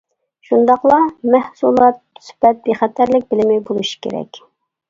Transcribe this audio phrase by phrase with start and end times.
[0.47, 0.95] شۇنداقلا
[1.35, 2.01] مەھسۇلات
[2.31, 4.43] سۈپەت بىخەتەرلىك بىلىمى بولۇشى كېرەك.